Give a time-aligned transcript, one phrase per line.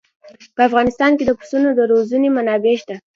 [0.55, 2.95] په افغانستان کې د پسونو د روزنې منابع شته.